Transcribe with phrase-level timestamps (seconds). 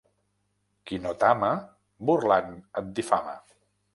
[0.91, 1.51] Qui no t'ama,
[2.09, 2.51] burlant
[2.81, 3.37] et difama.